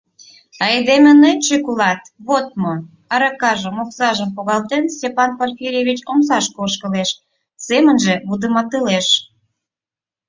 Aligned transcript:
Айдеме 0.65 1.11
нӧнчык 1.21 1.65
улат, 1.71 2.01
вот 2.27 2.47
мо!— 2.61 2.73
аракажым, 3.13 3.75
оксажым 3.83 4.29
погалтен, 4.35 4.83
Степан 4.95 5.31
Порфирьевич 5.37 5.99
омсашке 6.11 6.57
ошкылеш, 6.65 7.09
семынже 7.67 8.13
вудыматылеш. 8.27 9.07